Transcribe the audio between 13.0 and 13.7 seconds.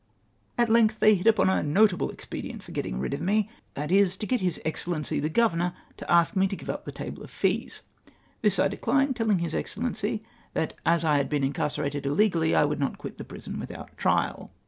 the prison